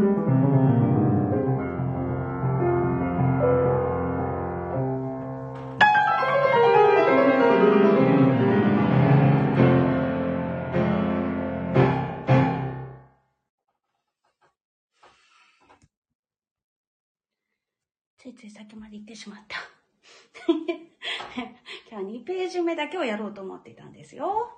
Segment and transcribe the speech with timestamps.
[0.00, 0.02] つ
[18.28, 19.58] いつい先まで行ってしまった。
[21.90, 24.56] 今日は2ページ目だけをやろうと思っていたんですよ。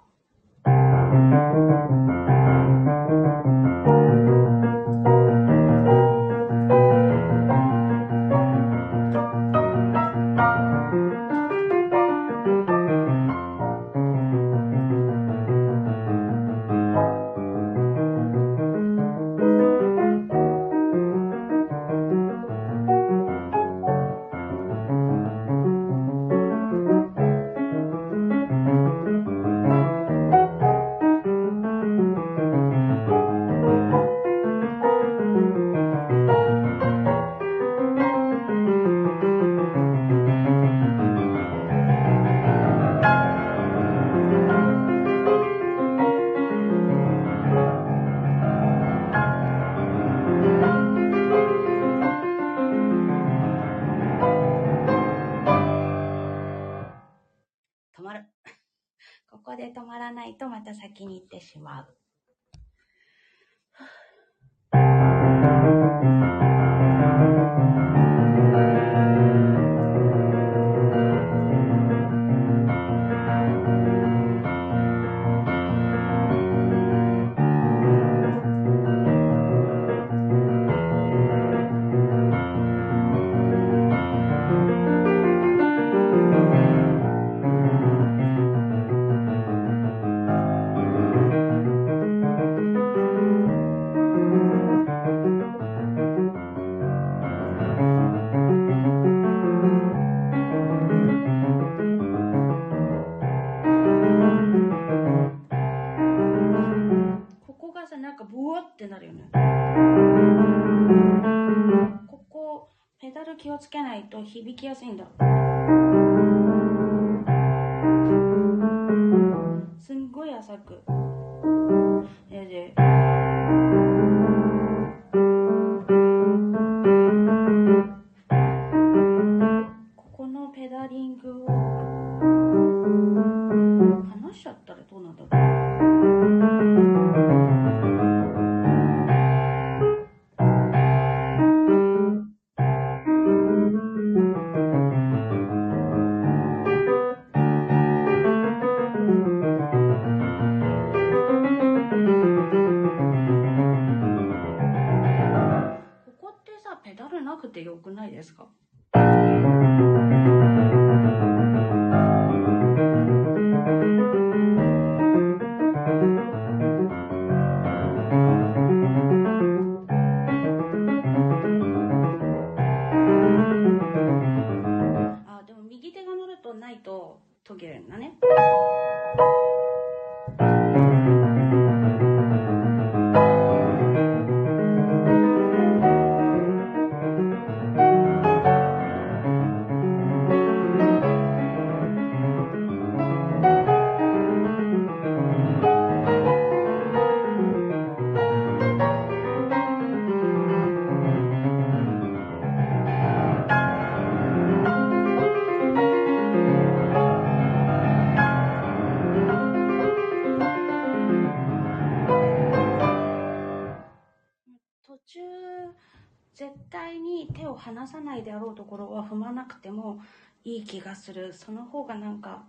[217.33, 220.01] 手を離さないであろうところは踏まなくても
[220.45, 221.33] いい気がする。
[221.33, 222.45] その方がなんか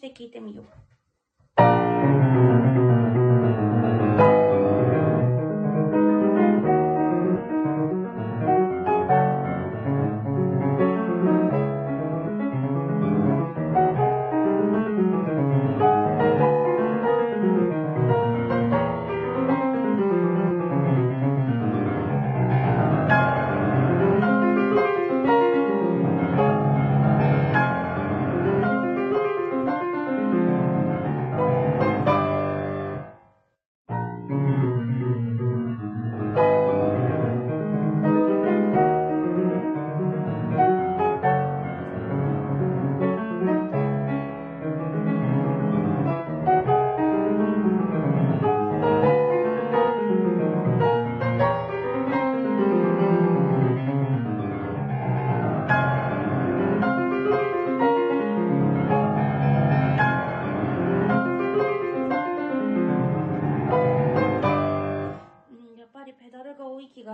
[0.00, 0.87] se quite mi yugo.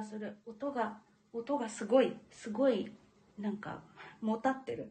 [0.05, 0.99] する音が
[1.33, 2.93] 音がすごいすごい
[3.39, 3.81] なんか
[4.21, 4.91] もたってる。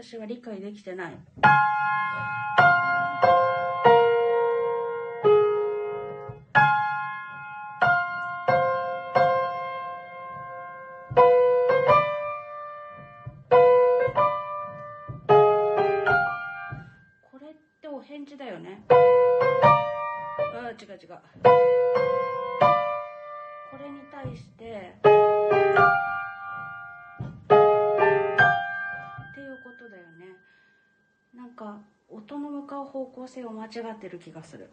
[0.00, 1.18] 私は理解できてない。
[33.28, 34.68] 性を間違ってる気がする。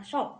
[0.00, 0.39] ましょう。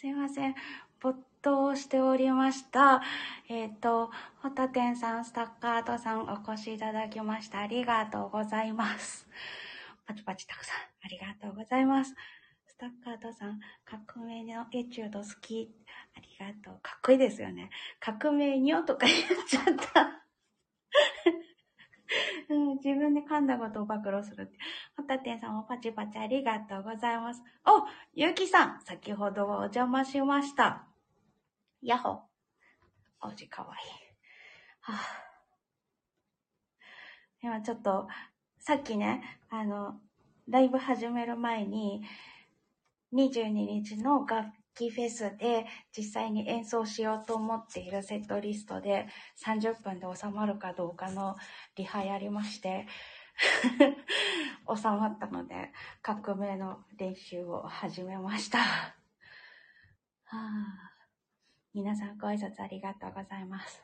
[0.00, 0.54] すいません。
[1.02, 3.02] 没頭しておりました。
[3.50, 4.10] えっ、と、
[4.40, 7.58] ホタテンさん、スタッカートさんお越しいただきました。
[7.58, 9.28] ありがとうございます。
[10.06, 12.14] パチパチたくさん、ありがとうございます。
[12.66, 15.70] スタッカートさん、革命のエチュード好き。
[16.16, 16.80] ありがとう。
[16.82, 17.68] かっこいいですよね。
[18.00, 18.82] 革命にょ？
[18.84, 20.24] とか言っちゃった。
[22.50, 24.58] うん、自分で噛んだことを暴露するって。
[24.96, 27.42] ホタテンさんもパチパチありがとうございます。
[27.64, 30.86] お、ゆうきさん、先ほどはお邪魔しました。
[31.80, 32.22] やっほ。
[33.22, 33.80] おじかわいい。
[34.80, 34.96] はぁ。
[37.42, 38.08] 今ちょっと、
[38.58, 40.00] さっきね、あの、
[40.48, 42.02] ライブ始める前に、
[43.12, 49.06] 22日の楽器フェスで実際に演奏しようと思っているセットリストで
[49.44, 51.36] 30分で収まるかどうかの
[51.76, 52.86] リハやりまして、
[54.74, 58.58] 収まったので、革命の練習を始めました。
[58.58, 58.96] は
[60.32, 60.92] あ、
[61.74, 63.82] 皆さんご挨拶ありがとうございます。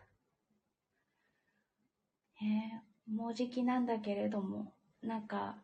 [2.41, 5.57] えー、もうじきなんだけれども、なんか、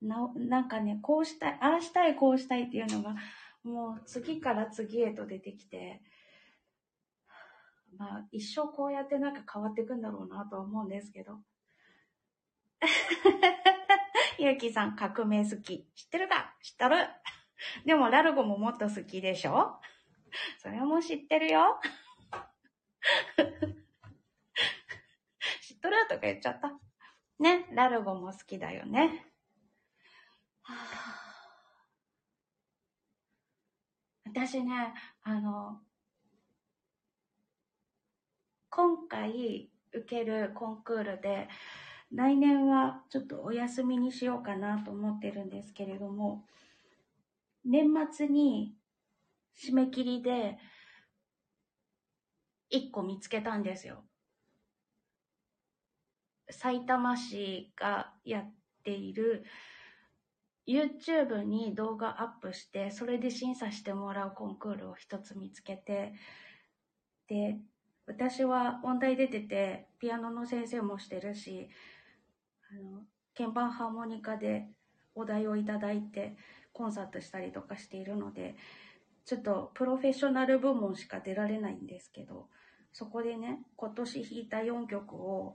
[0.00, 3.16] な、なんかね、こうしたい、ああしたい、こうしたいっていうのが、
[3.62, 6.00] もう次から次へと出てきて、
[7.98, 11.40] まあ、一生こうやってなんか変わっていくんだろうなと思うんですけど。
[14.38, 15.86] ゆうきさん、革命好き。
[15.94, 16.56] 知ってるか？
[16.62, 16.96] 知っとる？
[17.84, 19.78] でも、ラルゴももっと好きでしょ？
[20.62, 21.78] それも知ってるよ。
[25.60, 25.96] 知っとる？
[26.08, 26.72] とか言っちゃった。
[27.38, 29.26] ね、ラルゴも好きだよね。
[30.62, 30.76] はあ
[34.32, 35.80] 私ね、あの、
[38.70, 41.48] 今回受けるコンクールで、
[42.12, 46.44] 来年はちょっとお休みにしようかなと思ってるんですけれども、
[47.64, 48.76] 年末に
[49.58, 50.58] 締め切りで
[52.72, 54.04] 1個見つけたんですよ。
[56.50, 59.44] 埼玉市がやっている
[60.66, 66.12] YouTube に動画アップして、それで審査してもらうコンクールを一つ見つけて、
[67.28, 67.58] で、
[68.06, 71.68] 私は音大出てて、ピアノの先生もしてるし、
[72.70, 73.02] あの、
[73.36, 74.68] 鍵盤ハーモニカで
[75.14, 76.36] お題をいただいて、
[76.72, 78.56] コンサートしたりとかしているので、
[79.24, 82.48] ちょっとプロフェッショナル部門しか出られないんですけど、
[82.92, 85.54] そこでね、今年弾いた4曲を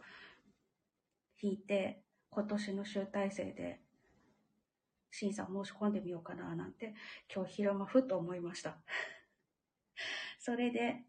[1.42, 3.82] 弾いて、今年の集大成で
[5.18, 6.94] 審査申し込んでみようかななんて
[7.34, 8.78] 今日昼間ふと思いました。
[10.40, 11.06] それで、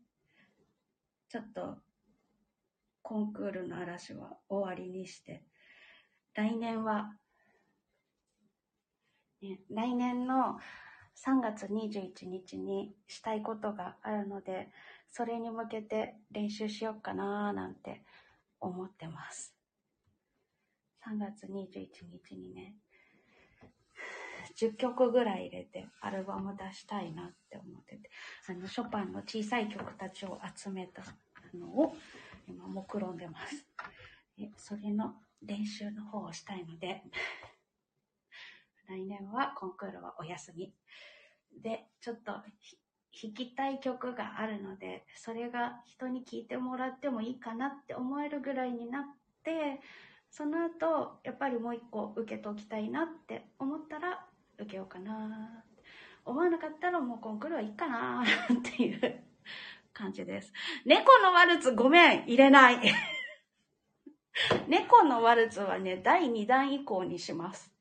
[1.29, 1.83] ちょっと
[3.03, 5.43] コンクールの嵐は終わりにして、
[6.35, 7.19] 来年は、
[9.41, 10.61] ね、来年の
[11.17, 14.71] 3月21日にしたいことがあるので、
[15.11, 18.05] それに向けて練習しようかななんて
[18.61, 19.53] 思ってます。
[21.05, 22.77] 3月21日にね、
[24.59, 28.11] 10曲ぐらい入れてアルバム出したいなって思ってて、
[28.49, 31.03] あの、ショパンの小さい曲たちを集めた
[31.55, 31.95] のを
[32.49, 33.67] 今目論んでます。
[34.57, 37.03] それの練習の方をしたいので、
[38.89, 40.73] 来年はコンクールはお休み。
[41.63, 49.03] で、ちょっと弾きたい曲があるので、それが人に聴いてもらってもいいかなって思えるぐらいになっ
[49.43, 49.81] て、
[50.31, 54.26] その後、やっぱりもう一個受けときたいなって思ったら、
[54.59, 55.65] 受けようかな。
[56.25, 59.25] 思わなかったらもうコンクールはいいかな っていう
[59.93, 60.53] 感じです。
[60.85, 62.79] 猫のワルツごめん、入れない。
[64.69, 67.73] 猫のワルツはね、第2弾以降にします。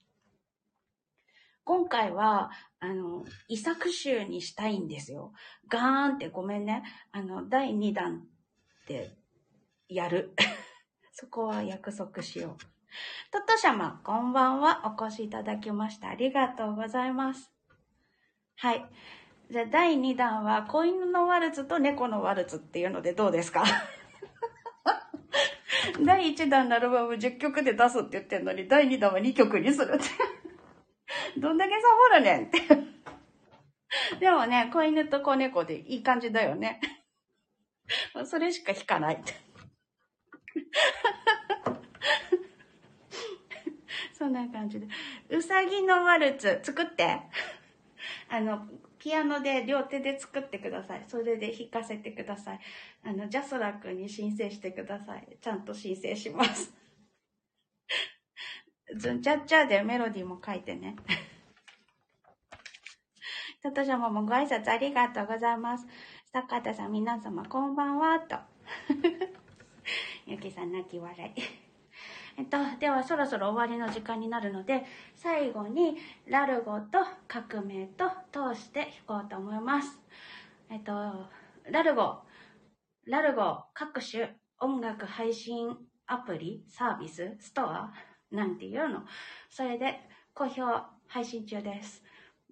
[1.63, 5.33] 今回は、あの、遺作集にしたいんですよ。
[5.67, 6.83] ガーンってごめんね。
[7.11, 8.27] あの、第2弾
[8.83, 9.17] って
[9.87, 10.35] やる。
[11.11, 12.74] そこは約束しよう。
[13.31, 14.95] トットシャマ、こんばんは。
[14.99, 16.09] お越しいただきました。
[16.09, 17.51] ありがとうございます。
[18.57, 18.85] はい。
[19.51, 23.63] じゃあ、第2弾は、子犬のワルツと猫のワルツっていうのでどうですか？
[26.03, 30.05] 第1弾のアルバム10曲で出すって言ってんのに、第2弾は2曲にするって。
[31.39, 31.77] どんだけサ
[32.09, 32.59] ボるねんって。
[34.19, 36.79] でもね、子犬と子猫でいい感じだよね。
[38.25, 39.33] それしか弾かないって。
[44.17, 44.87] そんな感じで。
[45.29, 47.19] うさぎのワルツ作って。
[48.29, 48.65] あの、
[48.97, 51.03] ピアノで両手で作ってください。
[51.07, 52.59] それで弾かせてください。
[53.03, 55.37] あの、ジャスラックに申請してください。
[55.41, 56.73] ちゃんと申請します。
[58.95, 60.95] ズンチャッチャでメロディーも書いてね。
[63.61, 65.85] トト様もご挨拶ありがとうございます。
[66.31, 68.37] 坂田さん、皆様、こんばんは、と。
[70.25, 71.64] ゆきさん、泣き笑い。
[72.37, 74.83] えっと、ではそろそろ終わりの時間になるので、
[75.15, 75.95] 最後に、
[76.27, 79.99] ラルゴと革命と通して弾こうと思います。
[80.69, 80.91] えっと、
[81.71, 82.23] ラルゴ、
[83.05, 87.93] ラルゴ各種音楽配信アプリ、サービス、ストア
[88.31, 89.03] なんていうの。
[89.49, 90.01] それで
[90.33, 90.65] 好評
[91.07, 92.03] 配信中です。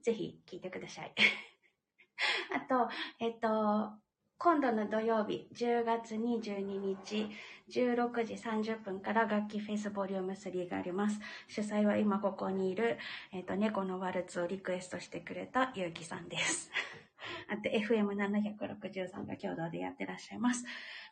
[0.02, 1.14] ぜひ聞いてください。
[2.56, 4.03] あと、えっと、
[4.44, 7.30] 今度の土曜日、10月22日、
[7.70, 11.18] 16時30分から楽器フェスボリューム3があります。
[11.48, 12.98] 主催は今ここにいる、
[13.32, 16.70] えっと、猫のワルツをリクエストしてくれたゆうきさんです。
[17.48, 20.66] あと FM763 が共同でやってらっしゃいます。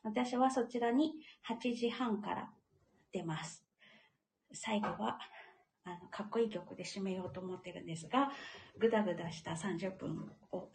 [0.04, 1.14] 私はそちらに
[1.48, 2.52] 8時半から
[3.14, 3.66] 出ます。
[4.52, 5.20] 最後は、
[5.86, 8.30] あの、かっこいい曲で締めようと思ってるんですが、
[8.78, 10.70] ぐだぐだした30分を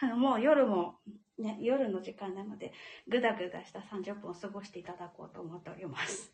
[0.16, 0.98] もう夜も、
[1.38, 2.72] ね、夜の時間なので、
[3.08, 6.32] ぐだぐだした30分を過ごしていただこうと思っております。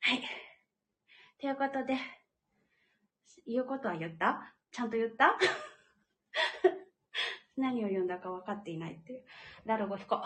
[0.00, 0.22] はい。
[1.40, 1.96] ということで、
[3.46, 4.54] 言うことは言った？
[4.70, 5.36] ちゃんと言った？
[7.56, 9.24] 何を言うんだか分かっていないっていう。
[9.64, 10.22] ラルゴ弾こ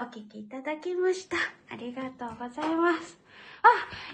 [0.00, 1.36] お聞きいただきました。
[1.68, 3.18] ありがとうございます。
[3.62, 3.68] あ、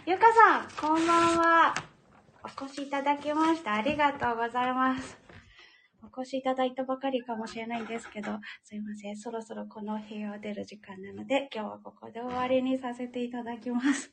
[0.04, 1.74] ゆかさん、こんばんは。
[2.42, 3.74] お越しいただきました。
[3.74, 5.16] ありがとうございます。
[6.02, 8.32] お越しいただいたばかりかもしれないんですけど、
[8.64, 9.16] すいません。
[9.16, 14.12] そろそろこの部屋を出る時間なので、今日はここで終わりにさせていただきます。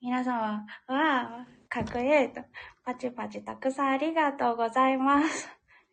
[0.00, 2.42] 皆様、わあ、かっこいいと、
[2.84, 5.48] パチパチたくさんありがとうございます。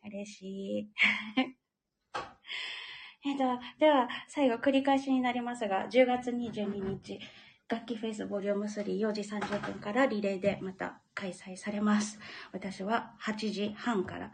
[0.06, 1.62] 嬉しい。
[3.25, 3.43] えっと、
[3.79, 7.19] では、最後繰り返しになりますが、10月22日、
[7.69, 12.19] 楽器フェイスボリューム3、4時30分からリレーでまた開催されます。
[12.51, 14.33] 私は8時半から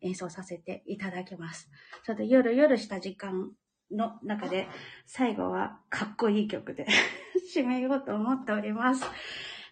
[0.00, 1.68] 演奏させていただきます。
[2.04, 3.50] ちょっと夜夜した時間
[3.90, 4.68] の中で、
[5.04, 6.86] 最後はかっこいい曲で
[7.52, 9.04] 締めようと思っております。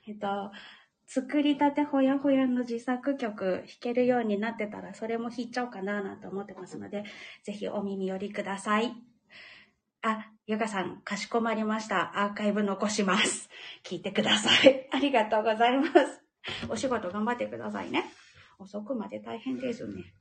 [0.09, 0.51] えっと、
[1.13, 7.03] 作りたてほやほやの自作曲弾けるようになってたら、それも弾いちゃおうかななんて思ってますので、
[7.43, 8.95] ぜひお耳寄りください。
[10.03, 12.23] あ、ゆかさん、かしこまりました。
[12.23, 13.51] アーカイブ残します。
[13.85, 14.89] 聞いてください。
[14.93, 15.93] ありがとうございます。
[16.69, 18.05] お仕事頑張ってくださいね。
[18.61, 20.15] 遅くまで大変ですね。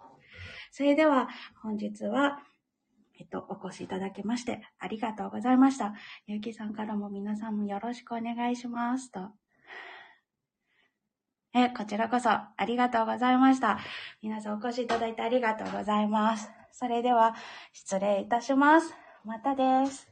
[0.72, 1.30] それでは、
[1.62, 2.40] 本日は、
[3.20, 5.94] えっと、お越しいただきまして、ありがとうございました。
[6.26, 9.12] ゆうきさんからも皆さんもよろしくお願いします。
[9.12, 9.30] と。
[11.54, 13.80] え、こちらこそ、ありがとうございました。
[14.22, 16.52] 皆さんお越しいただいてありがとうございます。
[16.72, 17.36] それでは、
[17.74, 18.94] 失礼いたします。
[19.26, 20.09] またです。